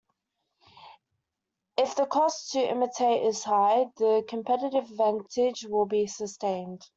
If 1.77 1.95
the 1.95 2.07
cost 2.07 2.53
to 2.53 2.59
imitate 2.59 3.21
is 3.23 3.43
high, 3.43 3.91
the 3.97 4.25
competitive 4.27 4.85
advantage 4.85 5.63
will 5.67 5.85
be 5.85 6.07
sustained. 6.07 6.81